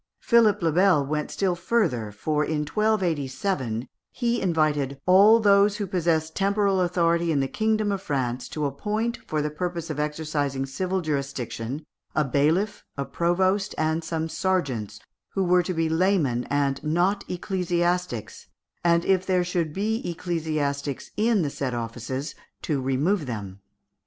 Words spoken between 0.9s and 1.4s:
went